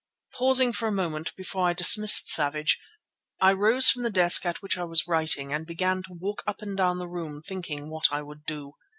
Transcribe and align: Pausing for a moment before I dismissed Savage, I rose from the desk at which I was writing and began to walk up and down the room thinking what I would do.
Pausing 0.33 0.73
for 0.73 0.87
a 0.87 0.91
moment 0.91 1.31
before 1.35 1.69
I 1.69 1.73
dismissed 1.73 2.27
Savage, 2.27 2.79
I 3.39 3.53
rose 3.53 3.91
from 3.91 4.01
the 4.01 4.09
desk 4.09 4.47
at 4.47 4.59
which 4.59 4.75
I 4.75 4.83
was 4.83 5.07
writing 5.07 5.53
and 5.53 5.63
began 5.63 6.01
to 6.01 6.13
walk 6.19 6.41
up 6.47 6.63
and 6.63 6.75
down 6.75 6.97
the 6.97 7.07
room 7.07 7.43
thinking 7.43 7.87
what 7.87 8.11
I 8.11 8.23
would 8.23 8.43
do. 8.45 8.73